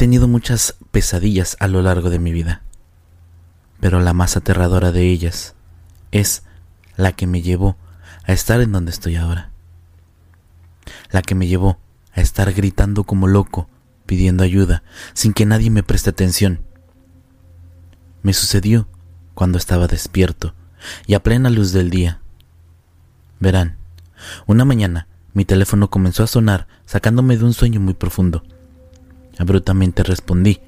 [0.00, 2.62] tenido muchas pesadillas a lo largo de mi vida,
[3.80, 5.54] pero la más aterradora de ellas
[6.10, 6.42] es
[6.96, 7.76] la que me llevó
[8.24, 9.50] a estar en donde estoy ahora.
[11.10, 11.78] La que me llevó
[12.14, 13.68] a estar gritando como loco,
[14.06, 14.82] pidiendo ayuda,
[15.12, 16.62] sin que nadie me preste atención.
[18.22, 18.88] Me sucedió
[19.34, 20.54] cuando estaba despierto
[21.06, 22.22] y a plena luz del día.
[23.38, 23.76] Verán,
[24.46, 28.42] una mañana mi teléfono comenzó a sonar sacándome de un sueño muy profundo.
[29.38, 30.60] Abruptamente respondí,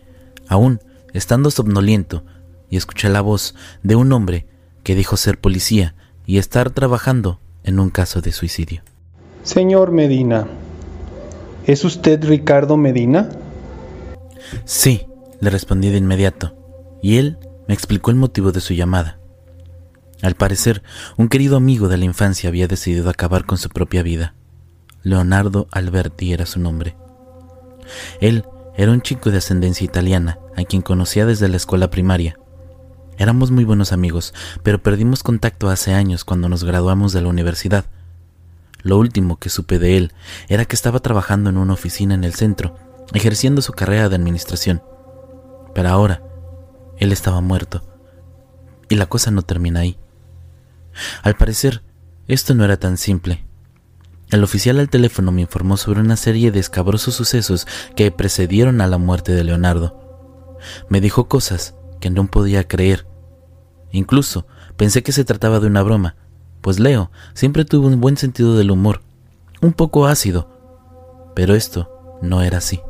[0.49, 0.81] aún
[1.13, 2.25] estando somnoliento,
[2.71, 4.47] y escuché la voz de un hombre
[4.83, 5.95] que dijo ser policía
[6.27, 8.83] y estar trabajando en un caso de suicidio.
[9.43, 10.47] Señor Medina,
[11.67, 13.29] ¿es usted Ricardo Medina?
[14.65, 15.07] Sí,
[15.41, 16.57] le respondí de inmediato,
[17.03, 17.39] y él
[17.69, 19.19] me explicó el motivo de su llamada.
[20.23, 20.83] Al parecer,
[21.17, 24.35] un querido amigo de la infancia había decidido acabar con su propia vida.
[25.03, 26.97] Leonardo Alberti era su nombre.
[28.21, 28.45] Él
[28.77, 32.39] era un chico de ascendencia italiana, a quien conocía desde la escuela primaria.
[33.19, 37.85] Éramos muy buenos amigos, pero perdimos contacto hace años cuando nos graduamos de la universidad.
[38.83, 40.13] Lo último que supe de él
[40.49, 42.75] era que estaba trabajando en una oficina en el centro,
[43.13, 44.83] ejerciendo su carrera de administración.
[45.75, 46.23] Pero ahora,
[46.99, 47.83] él estaba muerto.
[48.89, 49.99] Y la cosa no termina ahí.
[51.23, 51.83] Al parecer,
[52.27, 53.45] esto no era tan simple.
[54.33, 58.87] El oficial al teléfono me informó sobre una serie de escabrosos sucesos que precedieron a
[58.87, 60.57] la muerte de Leonardo.
[60.89, 63.07] Me dijo cosas que no podía creer.
[63.91, 66.17] Incluso pensé que se trataba de una broma,
[66.63, 69.03] pues Leo siempre tuvo un buen sentido del humor,
[69.61, 70.49] un poco ácido.
[71.37, 72.81] Pero esto no era así.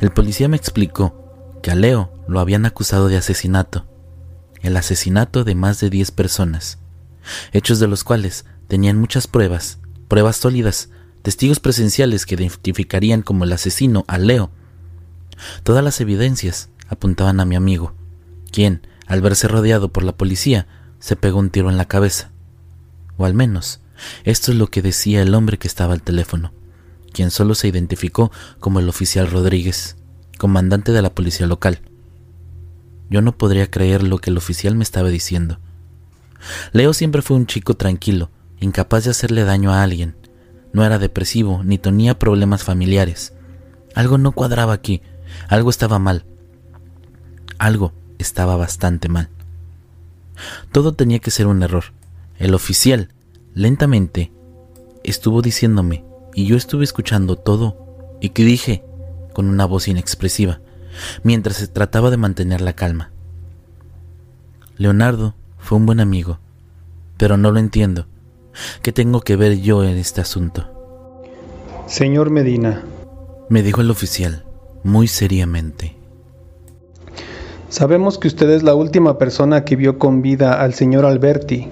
[0.00, 3.86] El policía me explicó que a Leo lo habían acusado de asesinato,
[4.62, 6.78] el asesinato de más de diez personas
[7.52, 9.78] hechos de los cuales tenían muchas pruebas,
[10.12, 10.90] pruebas sólidas,
[11.22, 14.50] testigos presenciales que identificarían como el asesino a Leo.
[15.62, 17.94] Todas las evidencias apuntaban a mi amigo,
[18.50, 20.66] quien, al verse rodeado por la policía,
[20.98, 22.30] se pegó un tiro en la cabeza.
[23.16, 23.80] O al menos,
[24.24, 26.52] esto es lo que decía el hombre que estaba al teléfono,
[27.14, 28.30] quien solo se identificó
[28.60, 29.96] como el oficial Rodríguez,
[30.36, 31.80] comandante de la policía local.
[33.08, 35.58] Yo no podría creer lo que el oficial me estaba diciendo.
[36.72, 38.28] Leo siempre fue un chico tranquilo,
[38.64, 40.16] incapaz de hacerle daño a alguien.
[40.72, 43.34] No era depresivo ni tenía problemas familiares.
[43.94, 45.02] Algo no cuadraba aquí,
[45.48, 46.24] algo estaba mal.
[47.58, 49.28] Algo estaba bastante mal.
[50.72, 51.84] Todo tenía que ser un error.
[52.38, 53.08] El oficial,
[53.54, 54.32] lentamente,
[55.04, 57.76] estuvo diciéndome, y yo estuve escuchando todo,
[58.20, 58.84] y que dije,
[59.32, 60.60] con una voz inexpresiva,
[61.22, 63.10] mientras se trataba de mantener la calma.
[64.76, 66.38] Leonardo fue un buen amigo,
[67.16, 68.06] pero no lo entiendo.
[68.82, 70.68] ¿Qué tengo que ver yo en este asunto?
[71.86, 72.82] Señor Medina,
[73.48, 74.44] me dijo el oficial,
[74.82, 75.94] muy seriamente.
[77.68, 81.68] Sabemos que usted es la última persona que vio con vida al señor Alberti.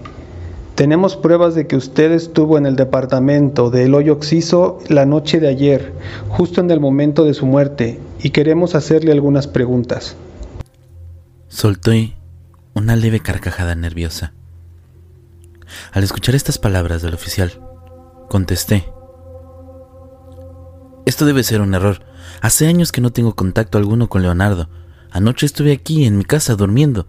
[0.75, 5.49] Tenemos pruebas de que usted estuvo en el departamento del hoyo oxiso la noche de
[5.49, 5.93] ayer,
[6.29, 10.17] justo en el momento de su muerte, y queremos hacerle algunas preguntas.
[11.49, 12.15] Solté
[12.73, 14.33] una leve carcajada nerviosa.
[15.93, 17.61] Al escuchar estas palabras del oficial,
[18.29, 18.87] contesté.
[21.07, 22.03] Esto debe ser un error.
[22.41, 24.69] Hace años que no tengo contacto alguno con Leonardo.
[25.11, 27.07] Anoche estuve aquí en mi casa durmiendo.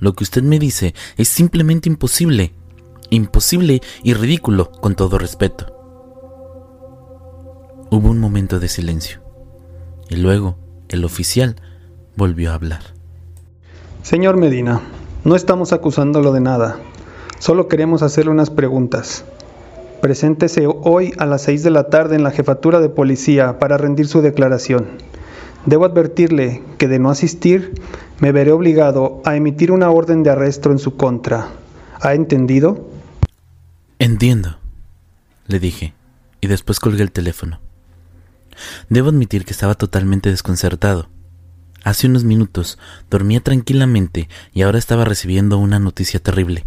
[0.00, 2.52] Lo que usted me dice es simplemente imposible.
[3.10, 5.66] Imposible y ridículo, con todo respeto.
[7.90, 9.22] Hubo un momento de silencio.
[10.08, 10.58] Y luego
[10.88, 11.56] el oficial
[12.16, 12.82] volvió a hablar.
[14.02, 14.80] Señor Medina,
[15.24, 16.78] no estamos acusándolo de nada.
[17.38, 19.24] Solo queremos hacerle unas preguntas.
[20.00, 24.08] Preséntese hoy a las 6 de la tarde en la jefatura de policía para rendir
[24.08, 24.86] su declaración.
[25.64, 27.74] Debo advertirle que de no asistir,
[28.20, 31.48] me veré obligado a emitir una orden de arresto en su contra.
[32.00, 32.88] ¿Ha entendido?
[33.98, 34.58] Entiendo,
[35.46, 35.94] le dije,
[36.40, 37.60] y después colgué el teléfono.
[38.88, 41.08] Debo admitir que estaba totalmente desconcertado.
[41.84, 42.78] Hace unos minutos
[43.10, 46.64] dormía tranquilamente y ahora estaba recibiendo una noticia terrible,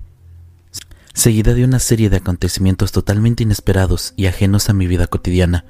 [1.20, 5.66] seguida de una serie de acontecimientos totalmente inesperados y ajenos a mi vida cotidiana.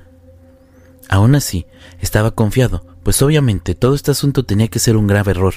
[1.10, 1.66] Aún así,
[2.00, 5.56] estaba confiado, pues obviamente todo este asunto tenía que ser un grave error.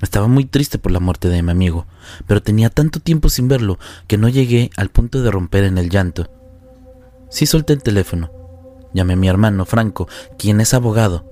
[0.00, 1.86] Estaba muy triste por la muerte de mi amigo,
[2.26, 5.90] pero tenía tanto tiempo sin verlo que no llegué al punto de romper en el
[5.90, 6.30] llanto.
[7.30, 8.30] Sí solté el teléfono.
[8.94, 10.08] Llamé a mi hermano Franco,
[10.38, 11.26] quien es abogado.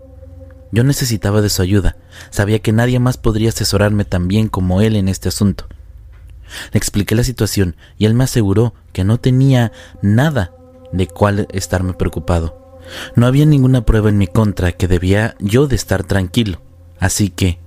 [0.73, 1.97] Yo necesitaba de su ayuda.
[2.31, 5.67] Sabía que nadie más podría asesorarme tan bien como él en este asunto.
[6.73, 9.73] Le expliqué la situación y él me aseguró que no tenía
[10.03, 10.53] nada
[10.93, 12.81] de cuál estarme preocupado.
[13.15, 16.61] No había ninguna prueba en mi contra que debía yo de estar tranquilo.
[16.99, 17.59] Así que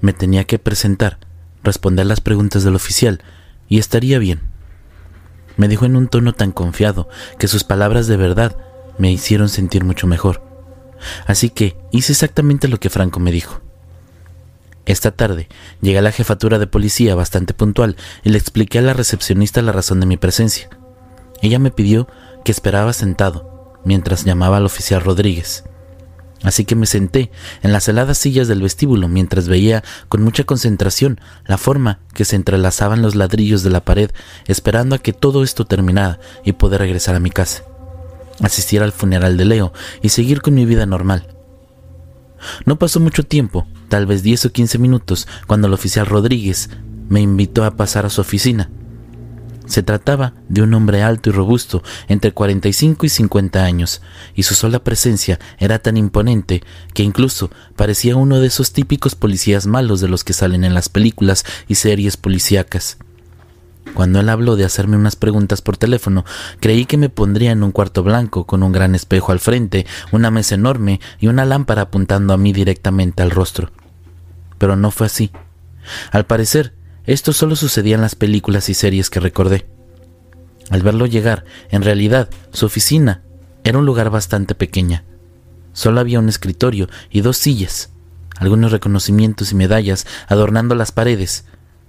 [0.00, 1.18] me tenía que presentar,
[1.62, 3.22] responder las preguntas del oficial
[3.68, 4.40] y estaría bien.
[5.56, 7.08] Me dijo en un tono tan confiado
[7.38, 8.56] que sus palabras de verdad
[8.98, 10.42] me hicieron sentir mucho mejor.
[11.26, 13.60] Así que hice exactamente lo que Franco me dijo.
[14.86, 15.48] Esta tarde
[15.80, 19.72] llegué a la jefatura de policía bastante puntual y le expliqué a la recepcionista la
[19.72, 20.68] razón de mi presencia.
[21.40, 22.08] Ella me pidió
[22.44, 25.64] que esperaba sentado mientras llamaba al oficial Rodríguez.
[26.42, 27.30] Así que me senté
[27.62, 32.36] en las heladas sillas del vestíbulo mientras veía con mucha concentración la forma que se
[32.36, 34.10] entrelazaban los ladrillos de la pared,
[34.46, 37.64] esperando a que todo esto terminara y poder regresar a mi casa,
[38.42, 39.72] asistir al funeral de Leo
[40.02, 41.34] y seguir con mi vida normal.
[42.66, 46.68] No pasó mucho tiempo, tal vez 10 o 15 minutos, cuando el oficial Rodríguez
[47.08, 48.68] me invitó a pasar a su oficina.
[49.66, 54.02] Se trataba de un hombre alto y robusto, entre 45 y 50 años,
[54.34, 59.68] y su sola presencia era tan imponente que incluso parecía uno de esos típicos policías
[59.68, 62.98] malos de los que salen en las películas y series policíacas.
[63.94, 66.24] Cuando él habló de hacerme unas preguntas por teléfono,
[66.58, 70.32] creí que me pondría en un cuarto blanco con un gran espejo al frente, una
[70.32, 73.70] mesa enorme y una lámpara apuntando a mí directamente al rostro.
[74.58, 75.30] Pero no fue así.
[76.10, 76.74] Al parecer,
[77.06, 79.66] esto solo sucedía en las películas y series que recordé.
[80.70, 83.22] Al verlo llegar, en realidad, su oficina
[83.64, 85.04] era un lugar bastante pequeña.
[85.72, 87.90] Solo había un escritorio y dos sillas,
[88.38, 91.44] algunos reconocimientos y medallas adornando las paredes,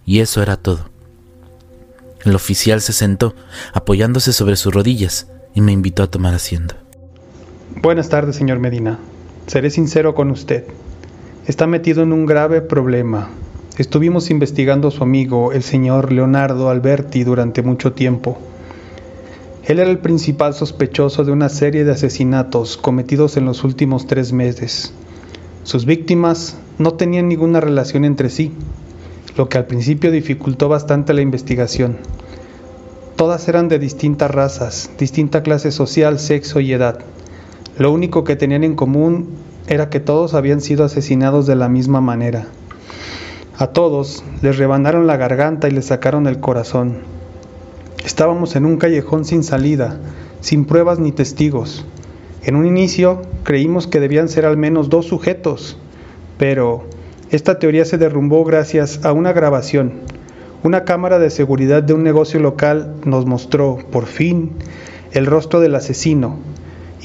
[0.05, 0.89] y eso era todo.
[2.23, 3.35] El oficial se sentó,
[3.73, 6.75] apoyándose sobre sus rodillas, y me invitó a tomar asiento.
[7.81, 8.99] Buenas tardes, señor Medina.
[9.47, 10.65] Seré sincero con usted.
[11.47, 13.29] Está metido en un grave problema.
[13.77, 18.39] Estuvimos investigando a su amigo, el señor Leonardo Alberti, durante mucho tiempo.
[19.63, 24.33] Él era el principal sospechoso de una serie de asesinatos cometidos en los últimos tres
[24.33, 24.91] meses.
[25.61, 28.51] Sus víctimas no tenían ninguna relación entre sí,
[29.37, 31.97] lo que al principio dificultó bastante la investigación.
[33.17, 37.01] Todas eran de distintas razas, distinta clase social, sexo y edad.
[37.77, 42.01] Lo único que tenían en común era que todos habían sido asesinados de la misma
[42.01, 42.47] manera.
[43.57, 46.99] A todos les rebanaron la garganta y les sacaron el corazón.
[48.05, 49.99] Estábamos en un callejón sin salida,
[50.41, 51.85] sin pruebas ni testigos.
[52.43, 55.77] En un inicio creímos que debían ser al menos dos sujetos,
[56.37, 56.83] pero
[57.31, 60.01] esta teoría se derrumbó gracias a una grabación.
[60.61, 64.51] Una cámara de seguridad de un negocio local nos mostró, por fin,
[65.11, 66.37] el rostro del asesino,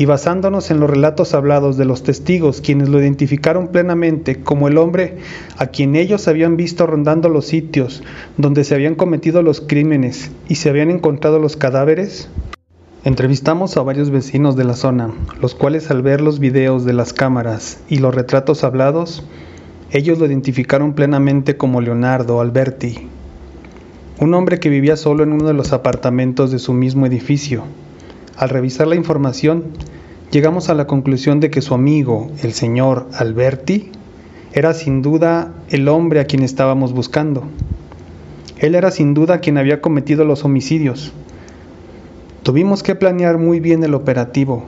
[0.01, 4.79] y basándonos en los relatos hablados de los testigos, quienes lo identificaron plenamente como el
[4.79, 5.19] hombre
[5.59, 8.03] a quien ellos habían visto rondando los sitios
[8.39, 12.31] donde se habían cometido los crímenes y se habían encontrado los cadáveres,
[13.05, 17.13] entrevistamos a varios vecinos de la zona, los cuales al ver los videos de las
[17.13, 19.23] cámaras y los retratos hablados,
[19.91, 23.07] ellos lo identificaron plenamente como Leonardo Alberti,
[24.19, 27.65] un hombre que vivía solo en uno de los apartamentos de su mismo edificio.
[28.41, 29.65] Al revisar la información,
[30.31, 33.91] llegamos a la conclusión de que su amigo, el señor Alberti,
[34.55, 37.45] era sin duda el hombre a quien estábamos buscando.
[38.57, 41.13] Él era sin duda quien había cometido los homicidios.
[42.43, 44.65] Tuvimos que planear muy bien el operativo.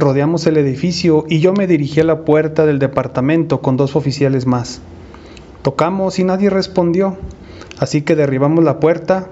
[0.00, 4.46] Rodeamos el edificio y yo me dirigí a la puerta del departamento con dos oficiales
[4.46, 4.80] más.
[5.62, 7.16] Tocamos y nadie respondió,
[7.78, 9.28] así que derribamos la puerta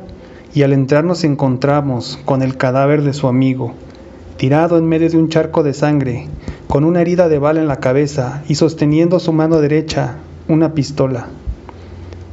[0.54, 3.72] y al entrar nos encontramos con el cadáver de su amigo,
[4.36, 6.28] tirado en medio de un charco de sangre,
[6.68, 11.26] con una herida de bala en la cabeza y sosteniendo su mano derecha una pistola.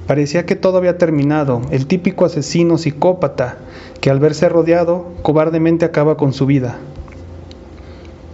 [0.06, 3.58] Parecía que todo había terminado, el típico asesino psicópata
[4.02, 6.78] que al verse rodeado cobardemente acaba con su vida.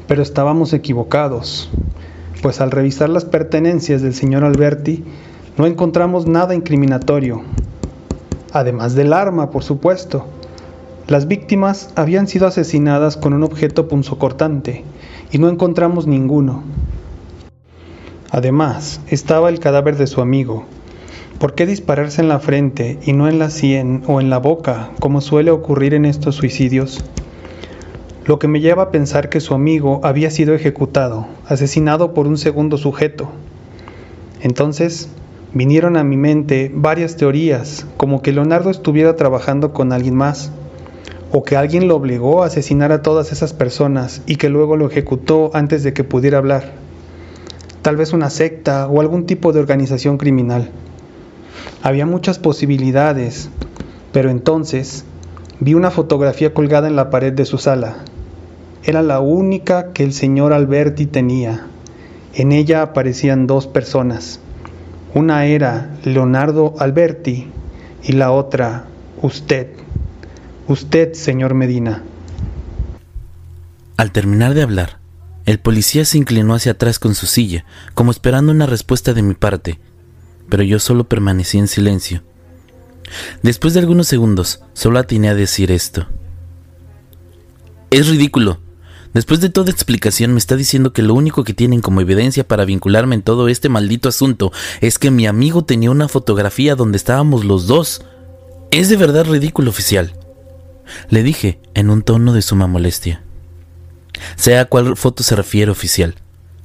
[0.07, 1.69] Pero estábamos equivocados,
[2.41, 5.05] pues al revisar las pertenencias del señor Alberti
[5.57, 7.41] no encontramos nada incriminatorio,
[8.59, 10.25] además del arma, por supuesto.
[11.07, 14.83] Las víctimas habían sido asesinadas con un objeto punzocortante
[15.31, 16.63] y no encontramos ninguno.
[18.29, 20.65] Además, estaba el cadáver de su amigo.
[21.39, 24.89] ¿Por qué dispararse en la frente y no en la sien o en la boca,
[24.99, 27.03] como suele ocurrir en estos suicidios?
[28.25, 32.37] Lo que me lleva a pensar que su amigo había sido ejecutado, asesinado por un
[32.37, 33.29] segundo sujeto.
[34.41, 35.09] Entonces,
[35.53, 40.51] Vinieron a mi mente varias teorías, como que Leonardo estuviera trabajando con alguien más,
[41.31, 44.87] o que alguien lo obligó a asesinar a todas esas personas y que luego lo
[44.87, 46.73] ejecutó antes de que pudiera hablar.
[47.81, 50.69] Tal vez una secta o algún tipo de organización criminal.
[51.81, 53.49] Había muchas posibilidades,
[54.11, 55.05] pero entonces
[55.61, 57.99] vi una fotografía colgada en la pared de su sala.
[58.83, 61.67] Era la única que el señor Alberti tenía.
[62.33, 64.41] En ella aparecían dos personas.
[65.13, 67.47] Una era Leonardo Alberti
[68.03, 68.85] y la otra
[69.21, 69.67] usted.
[70.67, 72.03] Usted, señor Medina.
[73.95, 74.99] Al terminar de hablar,
[75.45, 79.33] el policía se inclinó hacia atrás con su silla, como esperando una respuesta de mi
[79.33, 79.79] parte,
[80.49, 82.21] pero yo solo permanecí en silencio.
[83.41, 86.07] Después de algunos segundos, solo atiné a decir esto.
[87.89, 88.59] Es ridículo.
[89.13, 92.65] Después de toda explicación me está diciendo que lo único que tienen como evidencia para
[92.65, 97.45] vincularme en todo este maldito asunto es que mi amigo tenía una fotografía donde estábamos
[97.45, 98.01] los dos.
[98.71, 100.13] Es de verdad ridículo, oficial.
[101.09, 103.23] Le dije en un tono de suma molestia.
[104.35, 106.15] Sea cuál foto se refiere, oficial.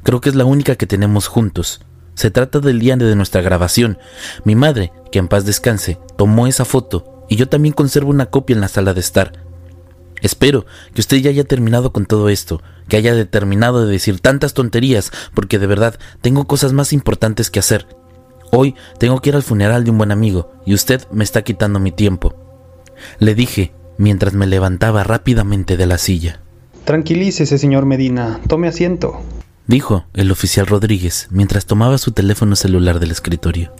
[0.02, 1.80] Creo que es la única que tenemos juntos.
[2.14, 3.99] Se trata del día de nuestra grabación.
[4.44, 8.54] Mi madre, que en paz descanse, tomó esa foto y yo también conservo una copia
[8.54, 9.41] en la sala de estar.
[10.22, 10.64] Espero
[10.94, 15.12] que usted ya haya terminado con todo esto, que haya determinado de decir tantas tonterías,
[15.34, 17.86] porque de verdad tengo cosas más importantes que hacer.
[18.52, 21.80] Hoy tengo que ir al funeral de un buen amigo y usted me está quitando
[21.80, 22.34] mi tiempo.
[23.18, 26.40] Le dije mientras me levantaba rápidamente de la silla.
[26.84, 28.40] Tranquilícese, señor Medina.
[28.48, 29.20] Tome asiento.
[29.66, 33.72] Dijo el oficial Rodríguez mientras tomaba su teléfono celular del escritorio.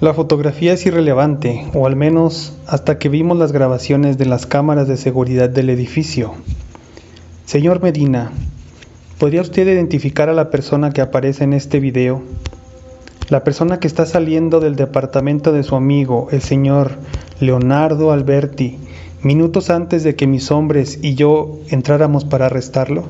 [0.00, 4.88] La fotografía es irrelevante, o al menos hasta que vimos las grabaciones de las cámaras
[4.88, 6.34] de seguridad del edificio.
[7.46, 8.32] Señor Medina,
[9.18, 12.22] ¿podría usted identificar a la persona que aparece en este video?
[13.28, 16.98] La persona que está saliendo del departamento de su amigo, el señor
[17.38, 18.78] Leonardo Alberti,
[19.22, 23.08] minutos antes de que mis hombres y yo entráramos para arrestarlo?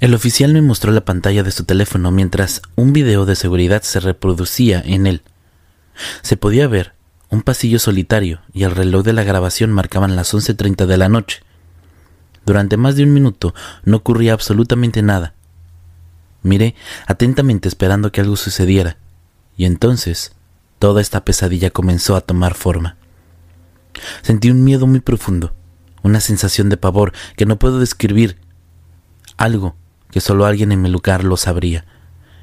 [0.00, 4.00] El oficial me mostró la pantalla de su teléfono mientras un video de seguridad se
[4.00, 5.22] reproducía en él.
[6.22, 6.94] Se podía ver
[7.30, 11.42] un pasillo solitario y el reloj de la grabación marcaban las 11.30 de la noche.
[12.44, 13.54] Durante más de un minuto
[13.84, 15.34] no ocurría absolutamente nada.
[16.42, 16.74] Miré
[17.06, 18.96] atentamente esperando que algo sucediera,
[19.56, 20.32] y entonces
[20.78, 22.96] toda esta pesadilla comenzó a tomar forma.
[24.22, 25.54] Sentí un miedo muy profundo,
[26.02, 28.38] una sensación de pavor que no puedo describir,
[29.36, 29.76] algo
[30.10, 31.84] que solo alguien en mi lugar lo sabría,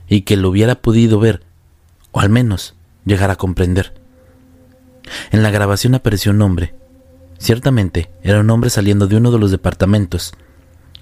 [0.08, 1.44] y que lo hubiera podido ver,
[2.12, 2.77] o al menos
[3.08, 3.94] llegar a comprender.
[5.32, 6.76] En la grabación apareció un hombre.
[7.40, 10.34] Ciertamente, era un hombre saliendo de uno de los departamentos.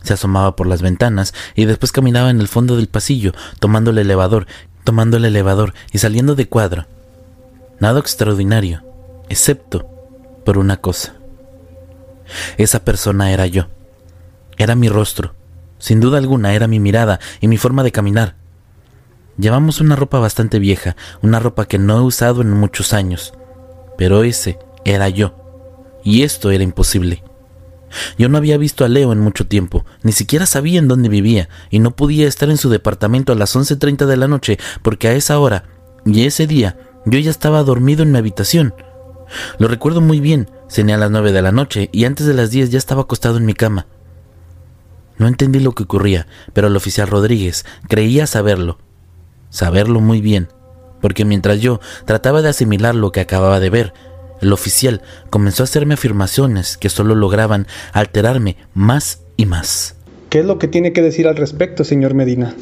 [0.04, 3.98] Se asomaba por las ventanas y después caminaba en el fondo del pasillo, tomando el
[3.98, 4.46] elevador,
[4.84, 6.86] tomando el elevador y saliendo de cuadro.
[7.80, 8.84] Nada extraordinario,
[9.30, 9.90] excepto
[10.46, 11.16] por una cosa.
[12.58, 13.68] Esa persona era yo.
[14.58, 15.34] Era mi rostro.
[15.80, 18.36] Sin duda alguna era mi mirada y mi forma de caminar.
[19.38, 23.34] Llevamos una ropa bastante vieja, una ropa que no he usado en muchos años.
[23.98, 25.36] Pero ese era yo.
[26.04, 27.24] Y esto era imposible.
[28.18, 31.50] Yo no había visto a Leo en mucho tiempo, ni siquiera sabía en dónde vivía,
[31.70, 35.14] y no podía estar en su departamento a las 11.30 de la noche, porque a
[35.14, 35.64] esa hora
[36.06, 38.74] y ese día yo ya estaba dormido en mi habitación.
[39.58, 42.52] Lo recuerdo muy bien, cené a las nueve de la noche y antes de las
[42.52, 43.88] diez ya estaba acostado en mi cama.
[45.18, 48.78] No entendí lo que ocurría, pero el oficial Rodríguez creía saberlo,
[49.56, 50.50] saberlo muy bien,
[51.02, 53.94] porque mientras yo trataba de asimilar lo que acababa de ver,
[54.42, 59.96] el oficial comenzó a hacerme afirmaciones que solo lograban alterarme más y más.
[60.30, 62.54] ¿Qué es lo que tiene que decir al respecto, señor Medina?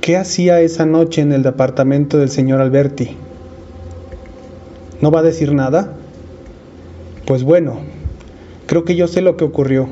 [0.00, 3.16] ¿Qué hacía esa noche en el departamento del señor Alberti?
[5.00, 5.92] ¿No va a decir nada?
[7.26, 7.80] Pues bueno,
[8.66, 9.88] creo que yo sé lo que ocurrió.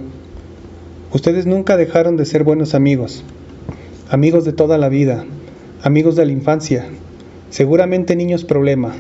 [1.12, 3.24] Ustedes nunca dejaron de ser buenos amigos,
[4.11, 5.25] amigos de toda la vida,
[5.82, 6.84] amigos de la infancia,
[7.49, 8.94] seguramente niños problema,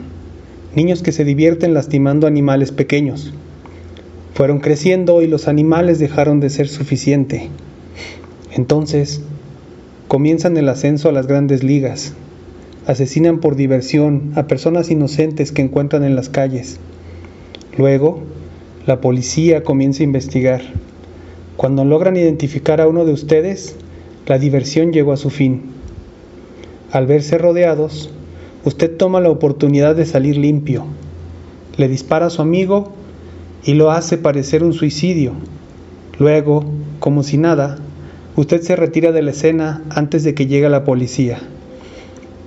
[0.74, 3.32] niños que se divierten lastimando animales pequeños.
[4.32, 7.50] Fueron creciendo y los animales dejaron de ser suficiente.
[8.52, 9.20] Entonces,
[10.08, 12.14] comienzan el ascenso a las grandes ligas,
[12.86, 16.80] asesinan por diversión a personas inocentes que encuentran en las calles.
[17.76, 18.22] Luego,
[18.86, 20.62] la policía comienza a investigar.
[21.56, 23.76] Cuando logran identificar a uno de ustedes,
[24.26, 25.62] la diversión llegó a su fin.
[26.92, 28.10] Al verse rodeados,
[28.64, 30.86] usted toma la oportunidad de salir limpio.
[31.76, 32.92] Le dispara a su amigo
[33.64, 35.32] y lo hace parecer un suicidio.
[36.18, 36.64] Luego,
[37.00, 37.78] como si nada,
[38.36, 41.38] usted se retira de la escena antes de que llegue la policía.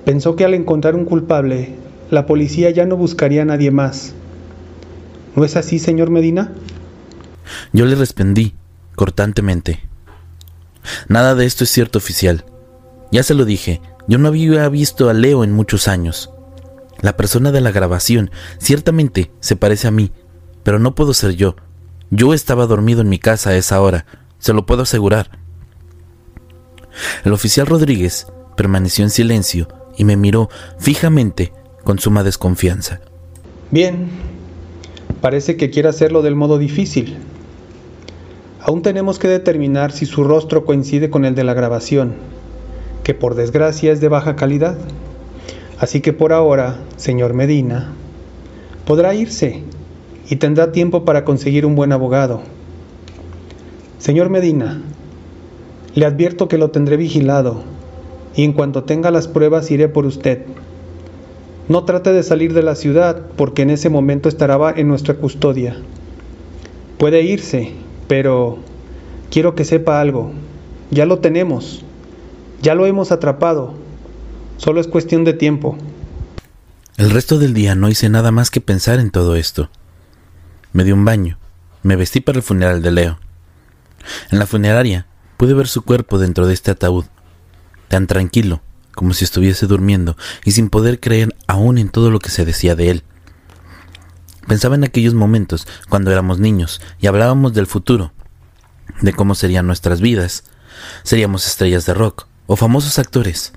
[0.05, 1.75] Pensó que al encontrar un culpable,
[2.09, 4.13] la policía ya no buscaría a nadie más.
[5.35, 6.53] ¿No es así, señor Medina?
[7.73, 8.53] Yo le respondí
[8.95, 9.79] cortantemente.
[11.07, 12.45] Nada de esto es cierto, oficial.
[13.11, 16.31] Ya se lo dije, yo no había visto a Leo en muchos años.
[17.01, 20.11] La persona de la grabación ciertamente se parece a mí,
[20.63, 21.55] pero no puedo ser yo.
[22.09, 24.05] Yo estaba dormido en mi casa a esa hora,
[24.39, 25.39] se lo puedo asegurar.
[27.23, 29.67] El oficial Rodríguez permaneció en silencio
[29.97, 31.53] y me miró fijamente
[31.83, 33.01] con suma desconfianza.
[33.71, 34.09] Bien,
[35.21, 37.17] parece que quiere hacerlo del modo difícil.
[38.67, 42.15] Aún tenemos que determinar si su rostro coincide con el de la grabación,
[43.05, 44.77] que por desgracia es de baja calidad.
[45.79, 47.93] Así que por ahora, señor Medina,
[48.85, 49.63] podrá irse
[50.29, 52.41] y tendrá tiempo para conseguir un buen abogado.
[53.99, 54.81] Señor Medina,
[55.95, 57.63] le advierto que lo tendré vigilado
[58.35, 60.41] y en cuanto tenga las pruebas iré por usted.
[61.69, 65.77] No trate de salir de la ciudad porque en ese momento estará en nuestra custodia.
[66.97, 68.59] Puede irse, pero
[69.29, 70.31] quiero que sepa algo.
[70.91, 71.83] Ya lo tenemos.
[72.61, 73.73] Ya lo hemos atrapado.
[74.57, 75.77] Solo es cuestión de tiempo.
[76.97, 79.69] El resto del día no hice nada más que pensar en todo esto.
[80.73, 81.37] Me di un baño.
[81.83, 83.19] Me vestí para el funeral de Leo.
[84.31, 85.05] En la funeraria
[85.37, 87.05] pude ver su cuerpo dentro de este ataúd,
[87.87, 88.61] tan tranquilo
[88.95, 92.75] como si estuviese durmiendo y sin poder creer aún en todo lo que se decía
[92.75, 93.03] de él.
[94.47, 98.13] Pensaba en aquellos momentos cuando éramos niños y hablábamos del futuro,
[99.01, 100.45] de cómo serían nuestras vidas.
[101.03, 103.53] Seríamos estrellas de rock o famosos actores.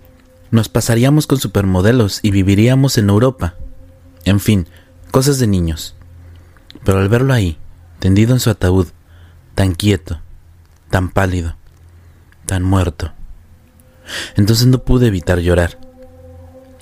[0.51, 3.55] Nos pasaríamos con supermodelos y viviríamos en Europa.
[4.25, 4.67] En fin,
[5.11, 5.95] cosas de niños.
[6.85, 7.59] Pero al verlo ahí,
[8.01, 8.89] tendido en su ataúd,
[9.55, 10.21] tan quieto,
[10.91, 11.57] tan pálido,
[12.47, 13.13] tan muerto,
[14.37, 15.79] entonces no pude evitar llorar.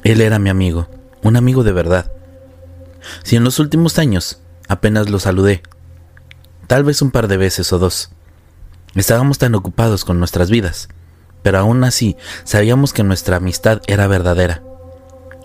[0.04, 0.88] Él era mi amigo,
[1.22, 2.11] un amigo de verdad.
[3.23, 5.62] Si en los últimos años apenas lo saludé,
[6.66, 8.11] tal vez un par de veces o dos,
[8.94, 10.88] estábamos tan ocupados con nuestras vidas
[11.42, 14.62] pero aún así sabíamos que nuestra amistad era verdadera.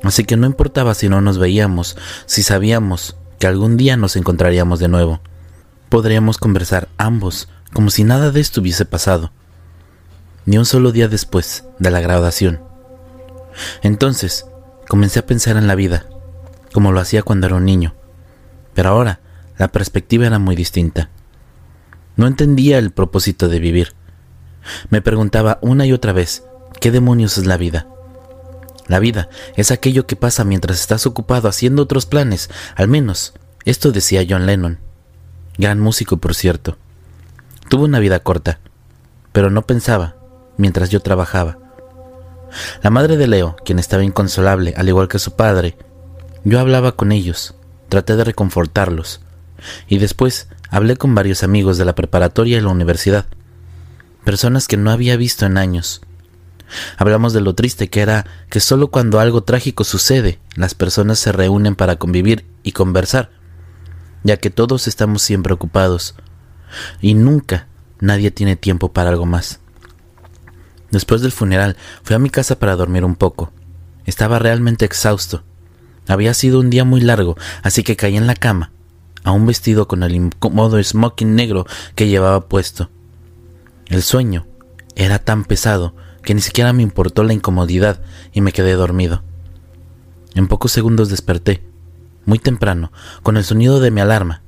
[0.04, 1.95] Así que no importaba si no nos veíamos,
[2.26, 5.21] si sabíamos que algún día nos encontraríamos de nuevo.
[5.89, 9.32] Podríamos conversar ambos como si nada de esto hubiese pasado,
[10.45, 12.62] ni un solo día después de la graduación.
[13.82, 14.45] Entonces
[14.88, 16.06] comencé a pensar en la vida,
[16.73, 17.95] como lo hacía cuando era un niño,
[18.73, 19.21] pero ahora
[19.57, 21.09] la perspectiva era muy distinta.
[22.17, 23.95] No entendía el propósito de vivir
[24.89, 26.43] me preguntaba una y otra vez,
[26.79, 27.88] ¿qué demonios es la vida?
[28.88, 33.33] La vida es aquello que pasa mientras estás ocupado haciendo otros planes, al menos,
[33.65, 34.79] esto decía John Lennon.
[35.57, 36.77] Gran músico, por cierto.
[37.69, 38.59] Tuvo una vida corta,
[39.31, 40.15] pero no pensaba
[40.57, 41.57] mientras yo trabajaba.
[42.81, 45.77] La madre de Leo, quien estaba inconsolable, al igual que su padre,
[46.43, 47.56] yo hablaba con ellos,
[47.89, 49.21] traté de reconfortarlos,
[49.88, 53.25] y después hablé con varios amigos de la preparatoria y la universidad
[54.23, 56.01] personas que no había visto en años.
[56.97, 61.32] Hablamos de lo triste que era que solo cuando algo trágico sucede, las personas se
[61.32, 63.29] reúnen para convivir y conversar,
[64.23, 66.15] ya que todos estamos siempre ocupados,
[67.01, 67.67] y nunca
[67.99, 69.60] nadie tiene tiempo para algo más.
[70.89, 73.51] Después del funeral fui a mi casa para dormir un poco.
[74.06, 75.43] Estaba realmente exhausto.
[76.07, 78.71] Había sido un día muy largo, así que caí en la cama,
[79.23, 82.89] aún vestido con el incómodo smoking negro que llevaba puesto.
[83.87, 84.45] El sueño
[84.95, 89.23] era tan pesado que ni siquiera me importó la incomodidad y me quedé dormido.
[90.35, 91.63] En pocos segundos desperté,
[92.25, 94.41] muy temprano, con el sonido de mi alarma.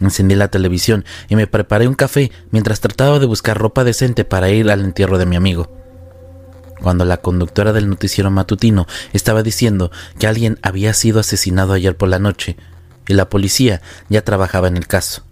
[0.00, 4.50] Encendí la televisión y me preparé un café mientras trataba de buscar ropa decente para
[4.50, 5.79] ir al entierro de mi amigo.
[6.82, 12.08] Cuando la conductora del noticiero matutino estaba diciendo que alguien había sido asesinado ayer por
[12.08, 12.56] la noche
[13.06, 15.22] y la policía ya trabajaba en el caso.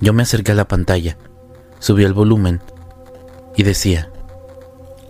[0.00, 1.16] Yo me acerqué a la pantalla
[1.84, 2.62] Subió el volumen
[3.56, 4.08] y decía,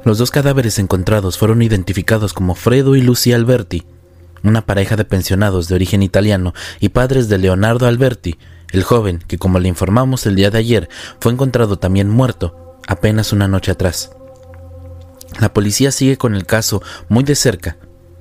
[0.05, 3.85] los dos cadáveres encontrados fueron identificados como Fredo y Lucia Alberti,
[4.43, 8.41] una pareja de pensionados de origen italiano y padres de Leonardo Alberti,
[8.73, 10.89] el joven que, como le informamos el día de ayer,
[11.21, 14.11] fue encontrado también muerto apenas una noche atrás.
[15.41, 17.77] La policía sigue con el caso muy de cerca.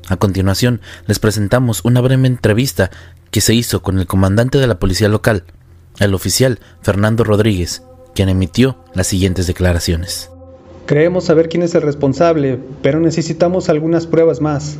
[0.09, 2.91] A continuación, les presentamos una breve entrevista
[3.31, 5.43] que se hizo con el comandante de la policía local,
[5.99, 10.29] el oficial Fernando Rodríguez, quien emitió las siguientes declaraciones.
[10.85, 14.75] Creemos saber quién es el responsable, pero necesitamos algunas pruebas más.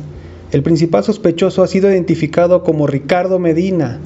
[0.52, 3.98] El principal sospechoso ha sido identificado como Ricardo Medina,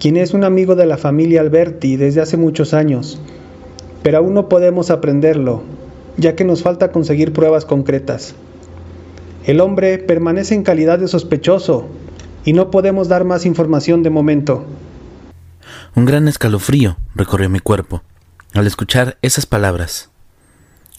[0.00, 3.20] quien es un amigo de la familia Alberti desde hace muchos años,
[4.02, 5.62] pero aún no podemos aprenderlo,
[6.16, 8.34] ya que nos falta conseguir pruebas concretas.
[9.44, 11.86] El hombre permanece en calidad de sospechoso
[12.44, 14.64] y no podemos dar más información de momento.
[15.94, 18.02] Un gran escalofrío recorrió mi cuerpo
[18.54, 20.10] al escuchar esas palabras.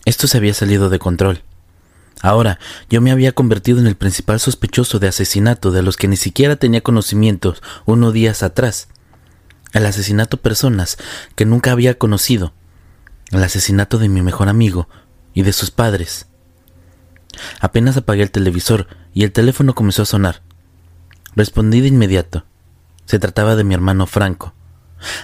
[0.06, 1.42] Esto se había salido de control.
[2.22, 6.16] Ahora yo me había convertido en el principal sospechoso de asesinato de los que ni
[6.16, 8.88] siquiera tenía conocimientos unos días atrás.
[9.74, 10.98] El asesinato personas
[11.36, 12.54] que nunca había conocido.
[13.32, 14.88] El asesinato de mi mejor amigo
[15.36, 16.26] y de sus padres.
[17.60, 20.42] Apenas apagué el televisor y el teléfono comenzó a sonar.
[21.36, 22.46] Respondí de inmediato.
[23.06, 24.56] Se trataba de mi hermano Franco.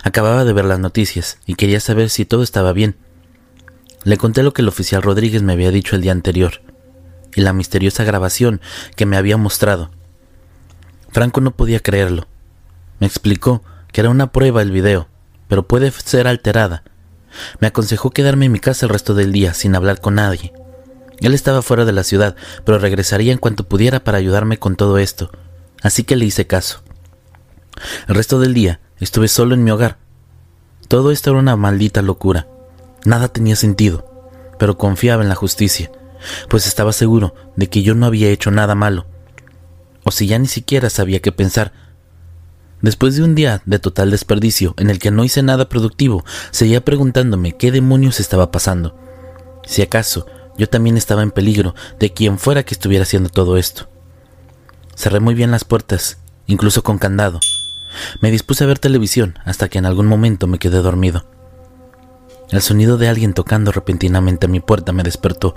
[0.04, 2.98] Acababa de ver las noticias y quería saber si todo estaba bien.
[4.04, 6.62] Le conté lo que el oficial Rodríguez me había dicho el día anterior
[7.36, 8.62] y la misteriosa grabación
[8.96, 9.92] que me había mostrado.
[11.10, 12.28] Franco no podía creerlo.
[13.00, 15.08] Me explicó que era una prueba el video,
[15.48, 16.84] pero puede ser alterada.
[17.60, 20.54] Me aconsejó quedarme en mi casa el resto del día sin hablar con nadie.
[21.20, 24.98] Él estaba fuera de la ciudad, pero regresaría en cuanto pudiera para ayudarme con todo
[24.98, 25.32] esto
[25.82, 26.82] así que le hice caso.
[28.08, 29.98] El resto del día estuve solo en mi hogar.
[30.88, 32.48] Todo esto era una maldita locura.
[33.04, 34.06] Nada tenía sentido,
[34.60, 35.92] pero confiaba en la justicia,
[36.50, 39.08] pues estaba seguro de que yo no había hecho nada malo,
[40.04, 41.74] o si ya ni siquiera sabía qué pensar.
[42.82, 46.84] Después de un día de total desperdicio en el que no hice nada productivo, seguía
[46.84, 48.96] preguntándome qué demonios estaba pasando.
[49.66, 50.26] Si acaso
[50.58, 53.90] yo también estaba en peligro de quien fuera que estuviera haciendo todo esto.
[54.96, 56.18] Cerré muy bien las puertas,
[56.48, 57.40] incluso con candado.
[58.20, 61.26] Me dispuse a ver televisión hasta que en algún momento me quedé dormido.
[62.50, 65.54] El sonido de alguien tocando repentinamente a mi puerta me despertó.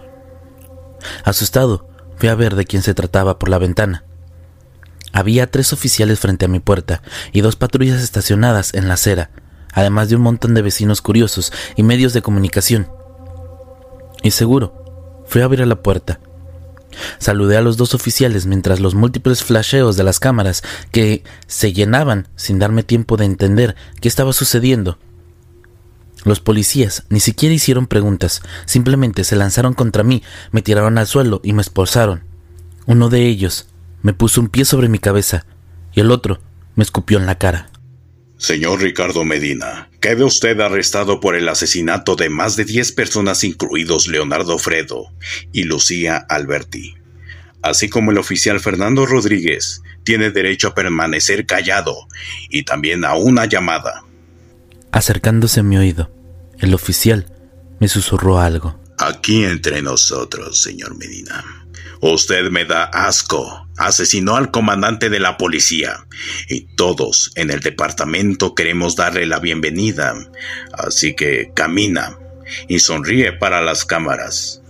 [1.24, 4.04] Asustado, fui a ver de quién se trataba por la ventana.
[5.14, 7.00] Había tres oficiales frente a mi puerta
[7.32, 9.30] y dos patrullas estacionadas en la acera,
[9.72, 12.88] además de un montón de vecinos curiosos y medios de comunicación.
[14.22, 16.20] Y seguro, fui a abrir la puerta
[17.18, 22.28] Saludé a los dos oficiales mientras los múltiples flasheos de las cámaras que se llenaban
[22.36, 24.98] sin darme tiempo de entender qué estaba sucediendo.
[26.24, 30.22] Los policías ni siquiera hicieron preguntas, simplemente se lanzaron contra mí,
[30.52, 32.24] me tiraron al suelo y me expulsaron.
[32.86, 33.66] Uno de ellos
[34.04, 35.46] me puso un pie sobre mi cabeza
[35.94, 36.38] y el otro
[36.76, 37.70] me escupió en la cara.
[38.36, 44.06] Señor Ricardo Medina, queda usted arrestado por el asesinato de más de 10 personas, incluidos
[44.06, 45.06] Leonardo Fredo
[45.52, 46.94] y Lucía Alberti.
[47.62, 51.96] Así como el oficial Fernando Rodríguez, tiene derecho a permanecer callado
[52.50, 54.04] y también a una llamada.
[54.92, 56.10] Acercándose a mi oído,
[56.58, 57.32] el oficial
[57.80, 58.78] me susurró algo.
[58.98, 61.42] Aquí entre nosotros, señor Medina.
[62.02, 66.06] Usted me da asco asesinó al comandante de la policía
[66.48, 70.14] y todos en el departamento queremos darle la bienvenida.
[70.72, 72.18] Así que camina
[72.68, 74.60] y sonríe para las cámaras.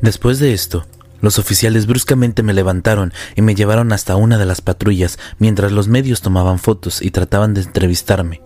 [0.00, 0.86] Después de esto,
[1.20, 5.88] los oficiales bruscamente me levantaron y me llevaron hasta una de las patrullas mientras los
[5.88, 8.42] medios tomaban fotos y trataban de entrevistarme,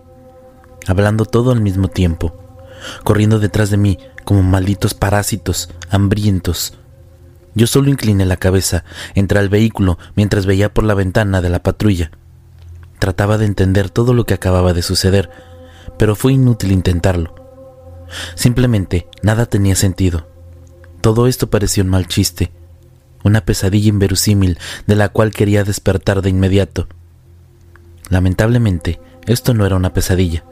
[0.87, 2.37] hablando todo al mismo tiempo,
[3.03, 6.73] corriendo detrás de mí como malditos parásitos, hambrientos,
[7.53, 8.83] yo solo incliné la cabeza,
[9.13, 12.11] entré al vehículo mientras veía por la ventana de la patrulla.
[12.99, 15.29] Trataba de entender todo lo que acababa de suceder,
[15.97, 17.35] pero fue inútil intentarlo.
[18.35, 20.27] Simplemente nada tenía sentido.
[21.01, 22.51] Todo esto parecía un mal chiste,
[23.23, 26.87] una pesadilla inverosímil de la cual quería despertar de inmediato.
[28.09, 30.43] Lamentablemente, esto no era una pesadilla.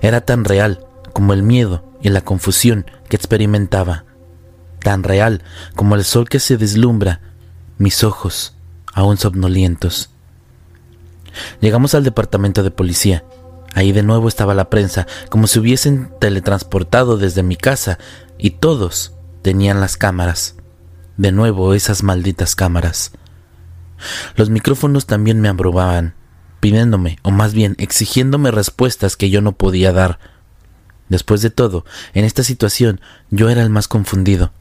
[0.00, 4.04] Era tan real como el miedo y la confusión que experimentaba
[4.82, 5.42] tan real
[5.76, 7.20] como el sol que se deslumbra,
[7.78, 8.54] mis ojos
[8.92, 10.10] aún somnolientos.
[11.60, 13.24] Llegamos al departamento de policía.
[13.74, 17.98] Ahí de nuevo estaba la prensa, como si hubiesen teletransportado desde mi casa,
[18.38, 20.56] y todos tenían las cámaras.
[21.16, 23.12] De nuevo esas malditas cámaras.
[24.36, 26.14] Los micrófonos también me abrumaban,
[26.60, 30.18] pidiéndome, o más bien exigiéndome respuestas que yo no podía dar.
[31.08, 34.52] Después de todo, en esta situación yo era el más confundido.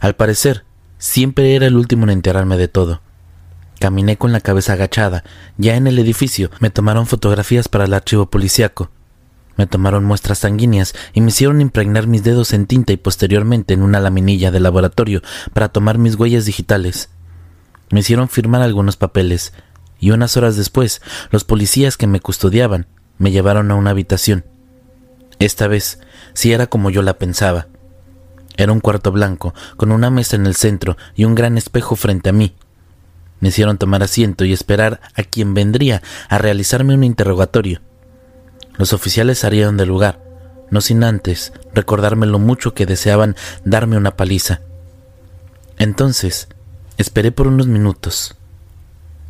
[0.00, 0.64] Al parecer,
[0.98, 3.00] siempre era el último en enterarme de todo.
[3.80, 5.24] Caminé con la cabeza agachada.
[5.58, 8.90] Ya en el edificio me tomaron fotografías para el archivo policiaco.
[9.56, 13.82] Me tomaron muestras sanguíneas y me hicieron impregnar mis dedos en tinta y posteriormente en
[13.82, 15.20] una laminilla de laboratorio
[15.52, 17.10] para tomar mis huellas digitales.
[17.90, 19.52] Me hicieron firmar algunos papeles
[19.98, 22.86] y unas horas después los policías que me custodiaban
[23.18, 24.44] me llevaron a una habitación.
[25.38, 25.98] Esta vez
[26.34, 27.66] sí era como yo la pensaba.
[28.56, 32.30] Era un cuarto blanco, con una mesa en el centro y un gran espejo frente
[32.30, 32.54] a mí.
[33.40, 37.80] Me hicieron tomar asiento y esperar a quien vendría a realizarme un interrogatorio.
[38.76, 40.22] Los oficiales salieron del lugar,
[40.70, 44.60] no sin antes recordarme lo mucho que deseaban darme una paliza.
[45.78, 46.48] Entonces,
[46.98, 48.36] Esperé por unos minutos.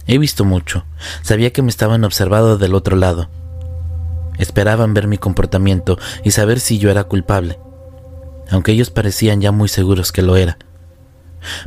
[0.06, 0.84] He visto mucho.
[1.22, 3.30] Sabía que me estaban observando del otro lado.
[4.36, 7.58] Esperaban ver mi comportamiento y saber si yo era culpable,
[8.50, 10.58] aunque ellos parecían ya muy seguros que lo era.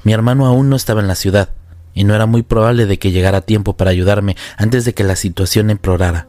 [0.04, 1.50] Mi hermano aún no estaba en la ciudad,
[1.94, 5.04] y no era muy probable de que llegara a tiempo para ayudarme antes de que
[5.04, 6.28] la situación empeorara.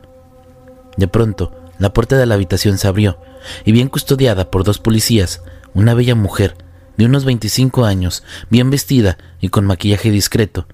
[0.96, 3.18] De pronto, la puerta de la habitación se abrió,
[3.64, 5.42] y bien custodiada por dos policías,
[5.74, 6.56] una bella mujer,
[6.96, 10.66] de unos 25 años, bien vestida y con maquillaje discreto.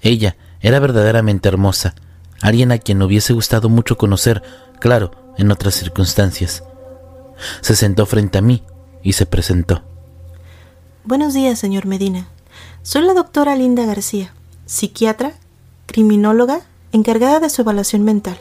[0.00, 1.94] Ella era verdaderamente hermosa,
[2.40, 4.42] alguien a quien hubiese gustado mucho conocer,
[4.80, 6.64] claro, en otras circunstancias.
[7.60, 8.62] Se sentó frente a mí
[9.06, 9.82] y se presentó.
[11.04, 12.26] Buenos días, señor Medina.
[12.82, 14.34] Soy la doctora Linda García,
[14.66, 15.34] psiquiatra,
[15.86, 18.36] criminóloga, encargada de su evaluación mental.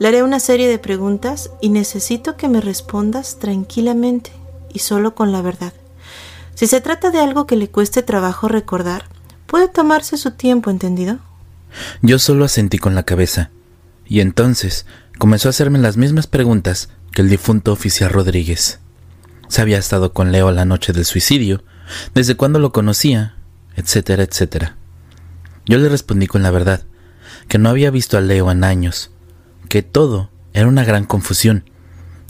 [0.00, 4.32] Le haré una serie de preguntas y necesito que me respondas tranquilamente
[4.72, 5.72] y solo con la verdad.
[6.56, 9.04] Si se trata de algo que le cueste trabajo recordar,
[9.46, 11.20] puede tomarse su tiempo, ¿entendido?
[12.02, 13.50] Yo solo asentí con la cabeza,
[14.06, 14.86] y entonces
[15.20, 18.80] comenzó a hacerme las mismas preguntas que el difunto oficial Rodríguez.
[19.54, 21.62] Se había estado con Leo la noche del suicidio,
[22.12, 23.36] desde cuándo lo conocía,
[23.76, 24.76] etcétera, etcétera.
[25.64, 26.82] Yo le respondí con la verdad,
[27.46, 29.12] que no había visto a Leo en años,
[29.68, 31.70] que todo era una gran confusión,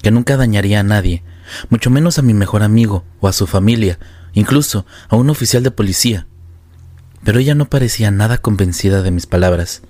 [0.03, 1.25] que nunca dañaría a nadie,
[1.71, 3.99] mucho menos a mi mejor amigo o a su familia,
[4.35, 6.27] incluso a un oficial de policía.
[7.25, 9.81] Pero ella no parecía nada convencida de mis palabras.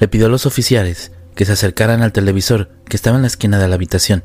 [0.00, 3.58] Le pidió a los oficiales que se acercaran al televisor que estaba en la esquina
[3.58, 4.22] de la habitación.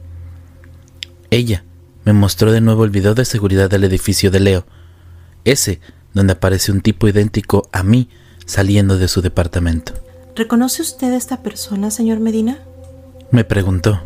[1.30, 1.63] Ella
[2.04, 4.66] me mostró de nuevo el video de seguridad del edificio de Leo,
[5.46, 5.80] ese
[6.14, 8.10] donde aparece un tipo idéntico a mí
[8.46, 9.94] saliendo de su departamento.
[10.36, 12.60] ¿Reconoce usted a esta persona, señor Medina?
[13.32, 14.02] Me preguntó.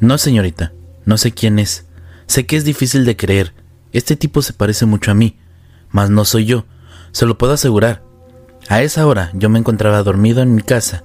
[0.00, 0.72] No, señorita,
[1.04, 1.86] no sé quién es.
[2.26, 3.52] Sé que es difícil de creer.
[3.92, 5.36] Este tipo se parece mucho a mí,
[5.90, 6.66] mas no soy yo,
[7.12, 8.02] se lo puedo asegurar.
[8.68, 11.04] A esa hora yo me encontraba dormido en mi casa.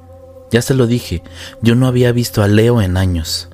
[0.51, 1.23] Ya se lo dije,
[1.61, 3.49] yo no había visto a Leo en años.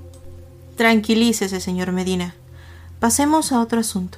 [0.80, 2.36] Tranquilícese, señor Medina.
[3.02, 4.18] Pasemos a otro asunto.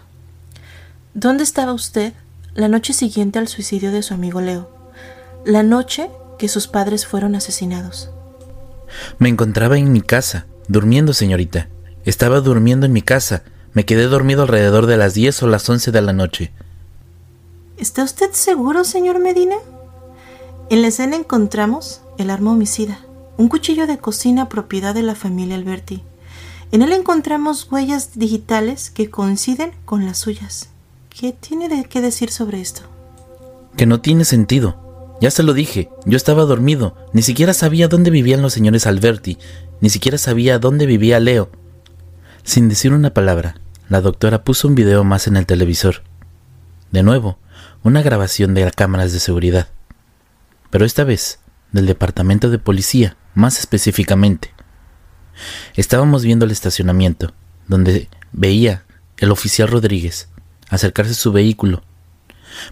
[1.15, 2.13] ¿Dónde estaba usted
[2.53, 4.69] la noche siguiente al suicidio de su amigo Leo?
[5.43, 8.11] La noche que sus padres fueron asesinados.
[9.17, 11.67] Me encontraba en mi casa, Durmiendo, señorita.
[12.05, 13.41] Estaba durmiendo en mi casa.
[13.73, 16.51] Me quedé dormido alrededor de las 10 o las 11 de la noche.
[17.77, 19.55] ¿Está usted seguro, señor Medina?
[20.69, 22.99] En la escena encontramos el arma homicida,
[23.37, 26.03] un cuchillo de cocina propiedad de la familia Alberti.
[26.71, 30.69] En él encontramos huellas digitales que coinciden con las suyas.
[31.09, 32.83] ¿Qué tiene de qué decir sobre esto?
[33.75, 35.17] Que no tiene sentido.
[35.19, 39.37] Ya se lo dije, yo estaba dormido, ni siquiera sabía dónde vivían los señores Alberti,
[39.81, 41.51] ni siquiera sabía dónde vivía Leo.
[42.43, 43.55] Sin decir una palabra,
[43.89, 46.03] la doctora puso un video más en el televisor.
[46.91, 47.37] De nuevo,
[47.83, 49.67] una grabación de las cámaras de seguridad.
[50.69, 51.39] Pero esta vez,
[51.73, 54.53] del departamento de policía, más específicamente.
[55.75, 57.33] Estábamos viendo el estacionamiento,
[57.67, 58.83] donde veía
[59.17, 60.29] el oficial Rodríguez
[60.69, 61.83] acercarse a su vehículo,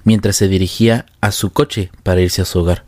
[0.03, 2.85] mientras se dirigía a su coche para irse a su hogar.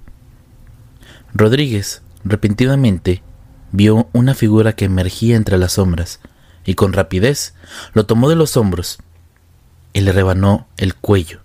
[1.34, 3.24] Rodríguez, repentinamente,
[3.72, 6.20] vio una figura que emergía entre las sombras,
[6.65, 7.54] y con rapidez
[7.94, 9.00] lo tomó de los hombros
[9.94, 11.41] y le rebanó el cuello.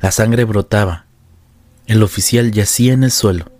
[0.00, 1.06] La sangre brotaba.
[1.86, 3.50] El oficial yacía en el suelo.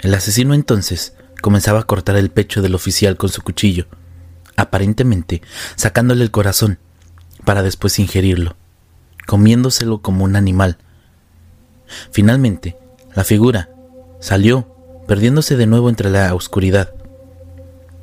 [0.00, 1.14] El asesino entonces
[1.46, 3.86] comenzaba a cortar el pecho del oficial con su cuchillo,
[4.56, 5.42] aparentemente
[5.76, 6.80] sacándole el corazón,
[7.44, 8.56] para después ingerirlo,
[9.28, 10.76] comiéndoselo como un animal.
[12.10, 12.76] Finalmente,
[13.14, 13.70] la figura
[14.18, 14.74] salió
[15.06, 16.92] perdiéndose de nuevo entre la oscuridad.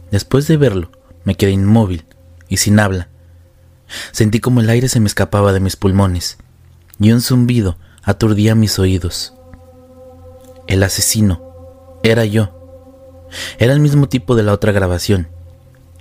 [0.10, 0.90] Después de verlo,
[1.26, 2.06] me quedé inmóvil
[2.48, 3.10] y sin habla.
[4.14, 6.38] Sentí como el aire se me escapaba de mis pulmones
[6.98, 9.34] y un zumbido aturdía mis oídos.
[10.66, 12.63] El asesino era yo.
[13.60, 15.28] Era el mismo tipo de la otra grabación.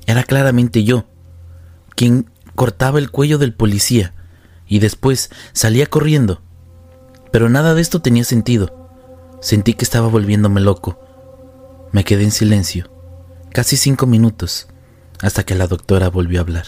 [0.07, 1.05] Era claramente yo,
[1.95, 4.15] quien cortaba el cuello del policía
[4.67, 6.41] y después salía corriendo.
[7.31, 8.91] Pero nada de esto tenía sentido.
[9.41, 10.99] Sentí que estaba volviéndome loco.
[11.93, 12.91] Me quedé en silencio,
[13.51, 14.69] casi cinco minutos,
[15.21, 16.67] hasta que la doctora volvió a hablar.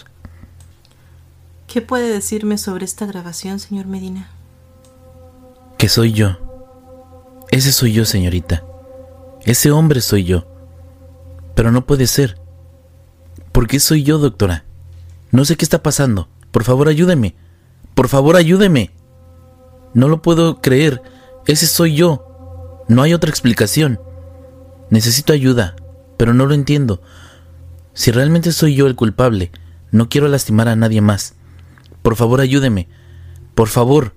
[1.67, 4.29] ¿Qué puede decirme sobre esta grabación, señor Medina?
[5.79, 6.37] Que soy yo.
[7.51, 8.65] Ese soy yo, señorita.
[9.45, 10.47] Ese hombre soy yo.
[11.55, 12.39] Pero no puede ser.
[13.53, 14.65] ¿Por qué soy yo, doctora?
[15.31, 16.29] No sé qué está pasando.
[16.51, 17.37] Por favor, ayúdeme.
[17.95, 18.91] Por favor, ayúdeme.
[19.95, 21.03] No lo puedo creer.
[21.47, 22.85] Ese soy yo.
[22.89, 24.01] No hay otra explicación.
[24.91, 25.77] Necesito ayuda,
[26.17, 27.01] pero no lo entiendo.
[27.95, 29.53] Si realmente soy yo el culpable,
[29.91, 31.35] no quiero lastimar a nadie más.
[32.03, 32.89] Por favor, ayúdeme.
[33.55, 34.15] por favor.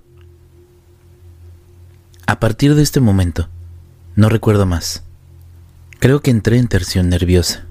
[2.26, 3.48] A partir de este momento,
[4.16, 5.04] no recuerdo más.
[5.98, 7.66] Creo que entré en terción nerviosa.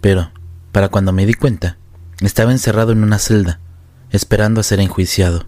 [0.00, 0.30] Pero,
[0.70, 1.76] para cuando me di cuenta,
[2.20, 3.58] estaba encerrado en una celda,
[4.10, 5.46] esperando a ser enjuiciado.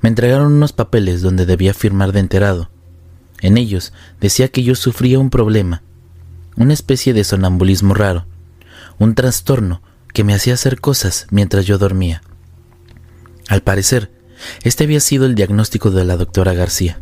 [0.00, 2.70] Me entregaron unos papeles donde debía firmar de enterado.
[3.42, 5.82] En ellos decía que yo sufría un problema,
[6.56, 8.26] una especie de sonambulismo raro,
[8.98, 9.82] un trastorno
[10.14, 12.22] que me hacía hacer cosas mientras yo dormía.
[13.48, 14.10] Al parecer,
[14.62, 17.00] este había sido el diagnóstico de la doctora García.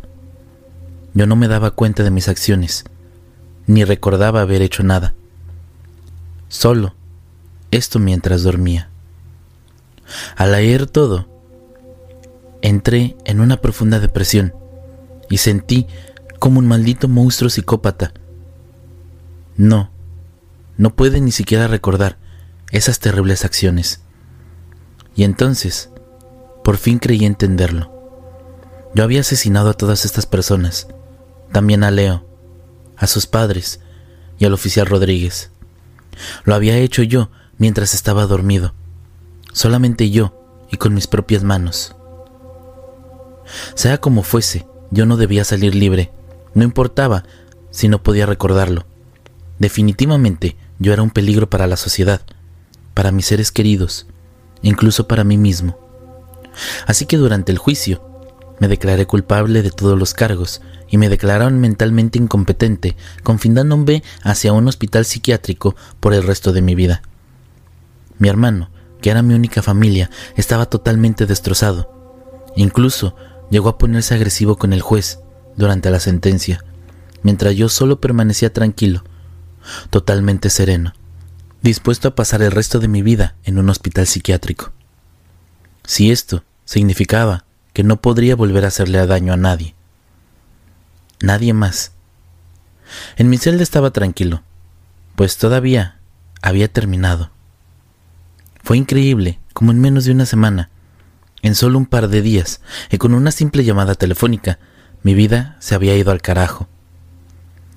[1.14, 2.84] Yo no me daba cuenta de mis acciones,
[3.66, 5.14] ni recordaba haber hecho nada.
[6.48, 6.94] Solo
[7.70, 8.88] esto mientras dormía.
[10.36, 11.28] Al leer todo,
[12.62, 14.54] entré en una profunda depresión
[15.28, 15.86] y sentí
[16.38, 18.12] como un maldito monstruo psicópata.
[19.56, 19.90] No,
[20.76, 22.18] no puede ni siquiera recordar
[22.70, 24.00] esas terribles acciones.
[25.14, 25.90] Y entonces,
[26.62, 27.92] por fin creí entenderlo.
[28.94, 30.88] Yo había asesinado a todas estas personas,
[31.52, 32.25] también a Leo,
[32.96, 33.80] a sus padres
[34.38, 35.50] y al oficial Rodríguez.
[36.44, 38.74] Lo había hecho yo mientras estaba dormido,
[39.52, 41.94] solamente yo y con mis propias manos.
[43.74, 46.10] Sea como fuese, yo no debía salir libre,
[46.54, 47.24] no importaba
[47.70, 48.86] si no podía recordarlo.
[49.58, 52.22] Definitivamente yo era un peligro para la sociedad,
[52.94, 54.06] para mis seres queridos,
[54.62, 55.78] incluso para mí mismo.
[56.86, 58.15] Así que durante el juicio
[58.58, 64.68] me declaré culpable de todos los cargos y me declararon mentalmente incompetente, confinándome hacia un
[64.68, 67.02] hospital psiquiátrico por el resto de mi vida.
[68.18, 71.92] Mi hermano, que era mi única familia, estaba totalmente destrozado.
[72.56, 73.14] Incluso
[73.50, 75.20] llegó a ponerse agresivo con el juez
[75.56, 76.64] durante la sentencia,
[77.22, 79.04] mientras yo solo permanecía tranquilo,
[79.90, 80.94] totalmente sereno,
[81.62, 84.72] dispuesto a pasar el resto de mi vida en un hospital psiquiátrico.
[85.84, 87.45] Si esto significaba
[87.76, 89.74] que no podría volver a hacerle daño a nadie.
[91.20, 91.92] Nadie más.
[93.18, 94.42] En mi celda estaba tranquilo,
[95.14, 95.98] pues todavía
[96.40, 97.30] había terminado.
[98.62, 100.70] Fue increíble, como en menos de una semana,
[101.42, 104.58] en solo un par de días, y con una simple llamada telefónica,
[105.02, 106.68] mi vida se había ido al carajo.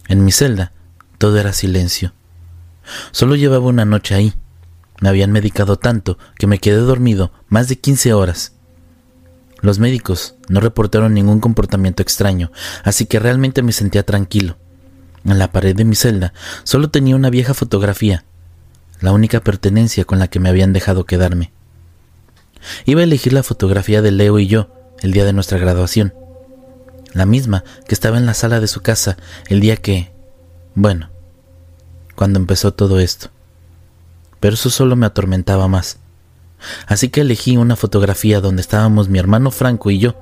[0.08, 0.72] En mi celda,
[1.18, 2.14] todo era silencio.
[3.12, 4.34] Solo llevaba una noche ahí.
[5.02, 8.54] Me habían medicado tanto que me quedé dormido más de 15 horas.
[9.62, 12.52] Los médicos no reportaron ningún comportamiento extraño,
[12.84, 14.58] así que realmente me sentía tranquilo.
[15.26, 18.24] En la pared de mi celda solo tenía una vieja fotografía
[19.02, 21.52] la única pertenencia con la que me habían dejado quedarme.
[22.86, 24.70] Iba a elegir la fotografía de Leo y yo
[25.02, 26.14] el día de nuestra graduación,
[27.14, 29.18] la misma que estaba en la sala de su casa
[29.48, 30.12] el día que...
[30.76, 31.10] bueno,
[32.16, 33.30] cuando empezó todo esto.
[34.40, 36.00] Pero eso solo me atormentaba más.
[36.88, 40.16] Así que elegí una fotografía donde estábamos mi hermano Franco y yo,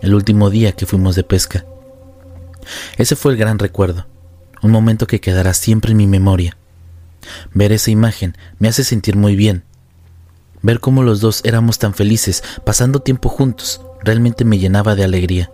[0.00, 1.64] el último día que fuimos de pesca.
[2.96, 4.06] Ese fue el gran recuerdo,
[4.62, 6.56] un momento que quedará siempre en mi memoria.
[7.52, 9.64] Ver esa imagen me hace sentir muy bien.
[10.62, 15.50] Ver cómo los dos éramos tan felices, pasando tiempo juntos, realmente me llenaba de alegría.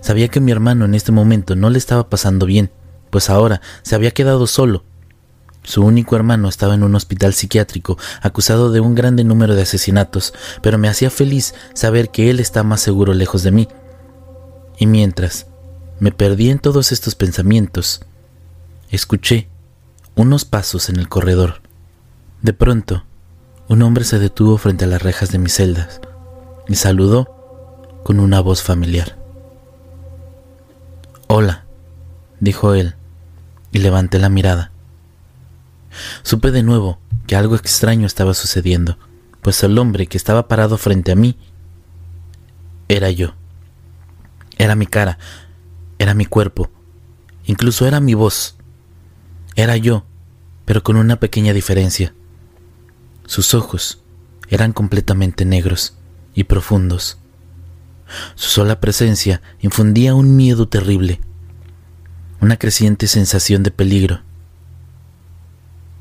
[0.00, 2.70] Sabía que mi hermano en este momento no le estaba pasando bien,
[3.10, 4.84] pues ahora se había quedado solo.
[5.68, 10.32] Su único hermano estaba en un hospital psiquiátrico, acusado de un grande número de asesinatos,
[10.62, 13.68] pero me hacía feliz saber que él está más seguro lejos de mí.
[14.78, 15.46] Y mientras
[16.00, 18.00] me perdí en todos estos pensamientos,
[18.88, 19.50] escuché
[20.14, 21.60] unos pasos en el corredor.
[22.40, 23.04] De pronto,
[23.68, 26.00] un hombre se detuvo frente a las rejas de mis celdas
[26.66, 29.18] y saludó con una voz familiar.
[31.26, 31.66] Hola,
[32.40, 32.94] dijo él,
[33.70, 34.72] y levanté la mirada.
[36.22, 38.98] Supe de nuevo que algo extraño estaba sucediendo,
[39.42, 41.36] pues el hombre que estaba parado frente a mí
[42.88, 43.34] era yo.
[44.56, 45.18] Era mi cara,
[45.98, 46.70] era mi cuerpo,
[47.44, 48.56] incluso era mi voz.
[49.54, 50.04] Era yo,
[50.64, 52.14] pero con una pequeña diferencia.
[53.26, 54.02] Sus ojos
[54.48, 55.94] eran completamente negros
[56.34, 57.18] y profundos.
[58.34, 61.20] Su sola presencia infundía un miedo terrible,
[62.40, 64.22] una creciente sensación de peligro.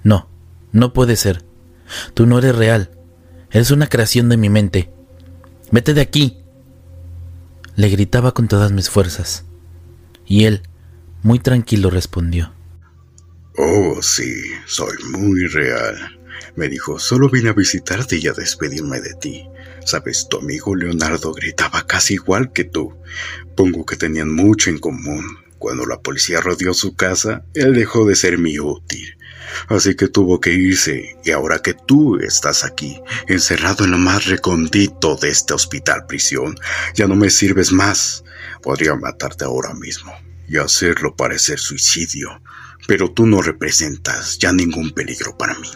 [0.08, 0.30] No,
[0.72, 1.44] no puede ser.
[2.14, 2.92] Tú no eres real.
[3.52, 4.90] Eres una creación de mi mente.
[5.70, 6.38] Vete de aquí.
[7.76, 9.44] Le gritaba con todas mis fuerzas.
[10.26, 10.62] Y él,
[11.24, 12.54] muy tranquilo, respondió.
[13.58, 14.34] Oh, sí,
[14.66, 16.18] soy muy real.
[16.56, 19.50] Me dijo, solo vine a visitarte y a despedirme de ti.
[19.86, 22.96] Sabes, tu amigo Leonardo gritaba casi igual que tú.
[23.58, 25.26] Pongo que tenían mucho en común.
[25.60, 29.17] Cuando la policía rodeó su casa, él dejó de ser mi útil.
[29.68, 34.26] Así que tuvo que irse y ahora que tú estás aquí, encerrado en lo más
[34.26, 36.56] recondito de este hospital prisión,
[36.94, 38.24] ya no me sirves más.
[38.62, 40.14] Podría matarte ahora mismo
[40.48, 42.42] y hacerlo parecer suicidio,
[42.88, 45.72] pero tú no representas ya ningún peligro para mí.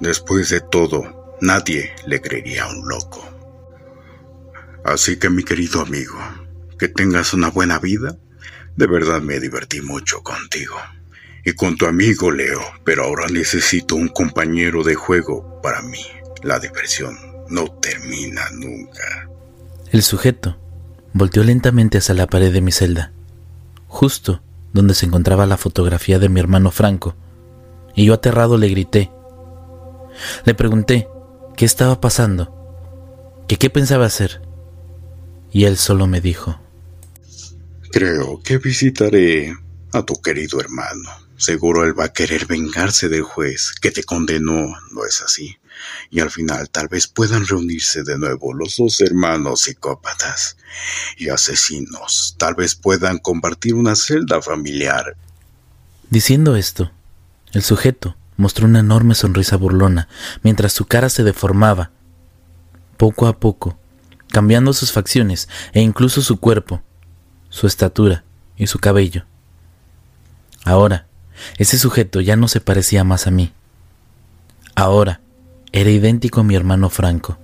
[0.00, 3.28] Después de todo, nadie le creería a un loco.
[4.84, 6.18] Así que mi querido amigo,
[6.78, 8.18] que tengas una buena vida.
[8.74, 10.76] De verdad me divertí mucho contigo.
[11.44, 16.04] Y con tu amigo Leo, pero ahora necesito un compañero de juego para mí.
[16.42, 17.16] La diversión
[17.48, 19.28] no termina nunca.
[19.90, 20.56] El sujeto
[21.12, 23.12] volteó lentamente hacia la pared de mi celda,
[23.86, 27.14] justo donde se encontraba la fotografía de mi hermano Franco,
[27.94, 29.10] y yo aterrado le grité.
[30.44, 31.08] Le pregunté
[31.56, 34.40] qué estaba pasando, que qué pensaba hacer,
[35.52, 36.58] y él solo me dijo,
[37.90, 39.54] Creo que visitaré
[39.92, 41.10] a tu querido hermano.
[41.42, 45.56] Seguro él va a querer vengarse del juez que te condenó, ¿no es así?
[46.08, 50.56] Y al final tal vez puedan reunirse de nuevo los dos hermanos psicópatas
[51.16, 52.36] y asesinos.
[52.38, 55.16] Tal vez puedan compartir una celda familiar.
[56.10, 56.92] Diciendo esto,
[57.50, 60.06] el sujeto mostró una enorme sonrisa burlona
[60.44, 61.90] mientras su cara se deformaba.
[62.96, 63.76] Poco a poco,
[64.28, 66.84] cambiando sus facciones e incluso su cuerpo,
[67.48, 68.22] su estatura
[68.56, 69.26] y su cabello.
[70.64, 71.08] Ahora,
[71.58, 73.52] ese sujeto ya no se parecía más a mí.
[74.74, 75.20] Ahora,
[75.72, 77.38] era idéntico a mi hermano Franco.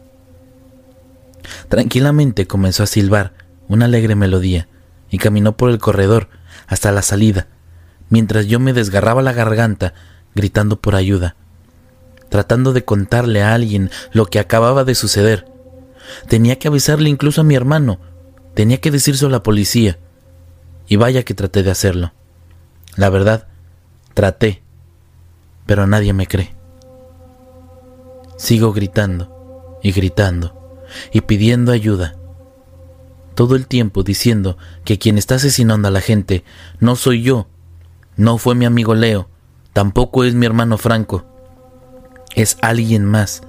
[1.69, 3.33] Tranquilamente comenzó a silbar
[3.69, 4.69] una alegre melodía
[5.11, 6.29] y caminó por el corredor
[6.67, 7.47] hasta la salida,
[8.11, 9.95] mientras yo me desgarraba la garganta
[10.35, 11.37] gritando por ayuda,
[12.29, 15.47] tratando de contarle a alguien lo que acababa de suceder.
[16.29, 17.99] Tenía que avisarle incluso a mi hermano,
[18.59, 20.01] Tenía que decírselo a la policía.
[20.89, 22.13] Y vaya que traté de hacerlo.
[22.97, 23.47] La verdad,
[24.19, 24.65] traté,
[25.65, 26.53] pero nadie me cree.
[28.37, 32.17] Sigo gritando y gritando y pidiendo ayuda.
[33.37, 36.43] Todo el tiempo diciendo que quien está asesinando a la gente
[36.81, 37.47] no soy yo,
[38.17, 39.29] no fue mi amigo Leo,
[39.73, 41.25] tampoco es mi hermano Franco.
[42.35, 43.43] Es alguien más,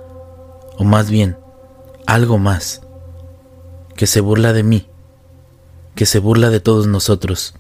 [0.78, 1.36] o más bien,
[2.06, 2.84] algo más,
[3.96, 4.88] que se burla de mí
[5.96, 7.56] que se burla de todos nosotros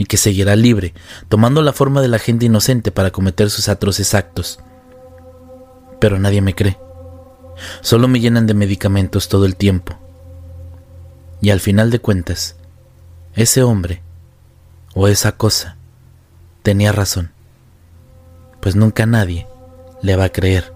[0.00, 0.94] y que seguirá libre,
[1.28, 4.58] tomando la forma de la gente inocente para cometer sus atroces actos.
[6.00, 6.78] Pero nadie me cree.
[7.82, 9.98] Solo me llenan de medicamentos todo el tiempo.
[11.42, 12.56] Y al final de cuentas,
[13.34, 14.00] ese hombre
[14.94, 15.76] o esa cosa
[16.62, 17.32] tenía razón,
[18.62, 19.46] pues nunca nadie
[20.00, 20.72] le va a creer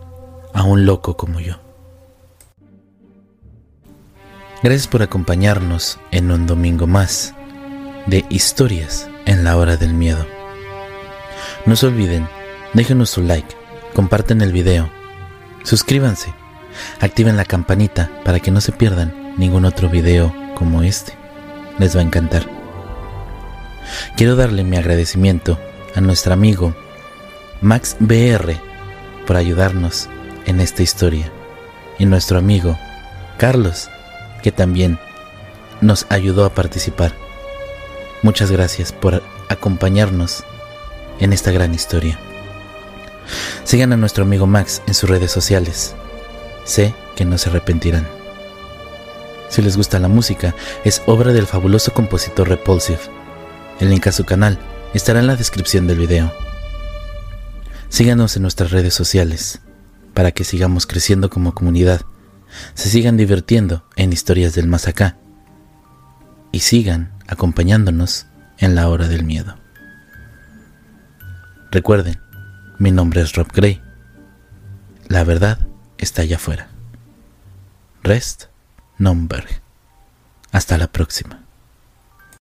[0.53, 1.55] a un loco como yo.
[4.63, 7.35] Gracias por acompañarnos en un domingo más
[8.07, 10.27] de historias en la hora del miedo.
[11.67, 12.29] No se olviden,
[12.73, 13.57] déjenos su like,
[13.95, 14.91] comparten el video,
[15.63, 16.35] suscríbanse,
[17.01, 21.15] activen la campanita para que no se pierdan ningún otro video como este.
[21.79, 22.47] Les va a encantar.
[24.17, 25.59] Quiero darle mi agradecimiento
[25.95, 26.75] a nuestro amigo
[27.61, 28.59] Max BR
[29.27, 30.09] por ayudarnos
[30.47, 31.31] en esta historia
[31.99, 32.79] y nuestro amigo
[33.39, 33.89] Carlos
[34.43, 34.99] que también
[35.81, 37.24] nos ayudó a participar.
[38.25, 40.45] Muchas gracias por acompañarnos
[41.21, 42.19] en esta gran historia.
[43.65, 45.95] Sigan a nuestro amigo Max en sus redes sociales.
[46.65, 48.09] Sé que no se arrepentirán.
[49.51, 50.55] Si les gusta la música,
[50.85, 52.99] es obra del fabuloso compositor Repulsive.
[53.79, 54.59] El link a su canal
[54.95, 56.33] estará en la descripción del video.
[57.91, 59.61] Síganos en nuestras redes sociales
[60.15, 62.01] para que sigamos creciendo como comunidad
[62.73, 65.19] se sigan divirtiendo en historias del más acá
[66.53, 68.27] y sigan acompañándonos
[68.59, 69.57] en la hora del miedo.
[71.71, 72.21] Recuerden,
[72.79, 73.83] mi nombre es Rob Gray.
[75.09, 75.59] La verdad
[75.99, 76.69] está allá afuera.
[78.03, 78.45] Rest
[78.99, 79.49] Nomberg.
[80.53, 81.44] Hasta la próxima.